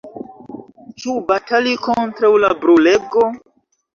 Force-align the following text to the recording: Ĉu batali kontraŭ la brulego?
Ĉu 1.01 1.17
batali 1.27 1.75
kontraŭ 1.87 2.31
la 2.45 2.51
brulego? 2.63 3.29